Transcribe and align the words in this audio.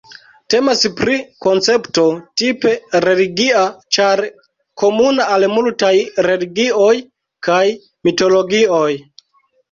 Temas 0.51 0.79
pri 0.99 1.15
koncepto 1.45 2.05
tipe 2.41 2.71
religia 3.05 3.59
ĉar 3.97 4.23
komuna 4.83 5.27
al 5.35 5.45
multaj 5.57 5.91
religioj 6.29 6.93
kaj 7.49 7.59
mitologioj. 8.09 8.89